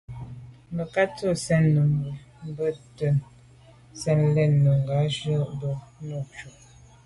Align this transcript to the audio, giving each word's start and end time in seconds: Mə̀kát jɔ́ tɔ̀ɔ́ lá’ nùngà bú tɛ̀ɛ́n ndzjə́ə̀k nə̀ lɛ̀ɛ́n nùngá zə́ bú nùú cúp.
Mə̀kát 0.75 1.11
jɔ́ 1.21 1.33
tɔ̀ɔ́ 1.45 1.61
lá’ 1.73 1.83
nùngà 1.91 2.13
bú 2.55 2.65
tɛ̀ɛ́n 2.97 3.15
ndzjə́ə̀k 3.17 4.17
nə̀ 4.21 4.31
lɛ̀ɛ́n 4.33 4.53
nùngá 4.63 4.95
zə́ 5.17 5.39
bú 5.59 5.69
nùú 6.07 6.23
cúp. 6.33 6.55